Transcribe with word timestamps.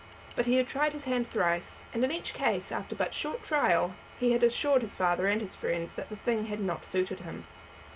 But 0.35 0.47
he 0.47 0.55
had 0.55 0.65
tried 0.65 0.93
his 0.93 1.05
hand 1.05 1.27
thrice, 1.27 1.85
and 1.93 2.03
in 2.03 2.11
each 2.11 2.33
case, 2.33 2.71
after 2.71 2.95
but 2.95 3.13
short 3.13 3.43
trial, 3.43 3.93
had 4.19 4.41
assured 4.41 4.81
his 4.81 4.95
father 4.95 5.27
and 5.27 5.39
his 5.39 5.55
friends 5.55 5.93
that 5.93 6.09
the 6.09 6.15
thing 6.15 6.45
had 6.47 6.59
not 6.59 6.85
suited 6.87 7.19
him. 7.19 7.45